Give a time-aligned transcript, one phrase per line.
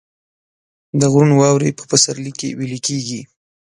[0.99, 3.21] د غرونو واورې په پسرلي کې ویلې کیږي